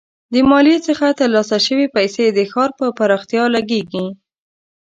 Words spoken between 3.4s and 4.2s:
لګیږي.